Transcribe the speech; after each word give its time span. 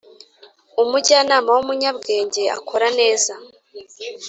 umujyanama 0.83 1.49
w 1.55 1.59
umunyabwenge 1.63 2.43
akora 2.57 2.87
neza 2.99 3.33